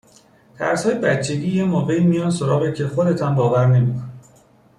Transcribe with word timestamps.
ترسهای 0.57 0.95
بچگی 0.95 1.47
یه 1.57 1.63
موقعی 1.65 1.99
میان 2.03 2.31
سراغت 2.31 2.75
که 2.75 2.87
خودتم 2.87 3.35
باور 3.35 3.65
نمیکنی 3.67 4.09